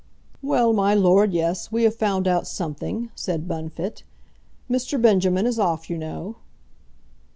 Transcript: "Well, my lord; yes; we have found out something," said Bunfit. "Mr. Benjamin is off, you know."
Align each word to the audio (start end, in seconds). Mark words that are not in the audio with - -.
"Well, 0.41 0.73
my 0.73 0.95
lord; 0.95 1.31
yes; 1.31 1.71
we 1.71 1.83
have 1.83 1.93
found 1.93 2.27
out 2.27 2.47
something," 2.47 3.11
said 3.13 3.47
Bunfit. 3.47 4.01
"Mr. 4.67 4.99
Benjamin 4.99 5.45
is 5.45 5.59
off, 5.59 5.91
you 5.91 5.97
know." 5.99 6.37